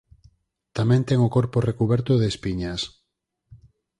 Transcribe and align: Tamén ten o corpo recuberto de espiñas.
Tamén 0.77 1.01
ten 1.09 1.19
o 1.27 1.33
corpo 1.35 1.57
recuberto 1.69 2.11
de 2.21 2.27
espiñas. 2.33 2.81